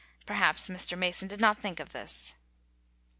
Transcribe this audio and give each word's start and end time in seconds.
Perhaps 0.25 0.67
Mr. 0.67 0.97
Mason 0.97 1.27
did 1.27 1.39
not 1.39 1.59
think 1.61 1.79
of 1.79 1.89
this. 1.91 2.33